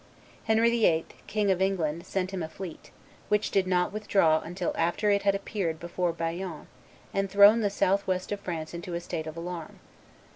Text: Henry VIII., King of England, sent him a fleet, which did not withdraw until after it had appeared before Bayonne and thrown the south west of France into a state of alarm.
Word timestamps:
Henry 0.45 0.71
VIII., 0.71 1.05
King 1.27 1.51
of 1.51 1.61
England, 1.61 2.07
sent 2.07 2.31
him 2.31 2.41
a 2.41 2.49
fleet, 2.49 2.89
which 3.29 3.51
did 3.51 3.67
not 3.67 3.93
withdraw 3.93 4.39
until 4.39 4.73
after 4.75 5.11
it 5.11 5.21
had 5.21 5.35
appeared 5.35 5.79
before 5.79 6.11
Bayonne 6.11 6.65
and 7.13 7.29
thrown 7.29 7.61
the 7.61 7.69
south 7.69 8.07
west 8.07 8.31
of 8.31 8.39
France 8.39 8.73
into 8.73 8.95
a 8.95 8.99
state 8.99 9.27
of 9.27 9.37
alarm. 9.37 9.79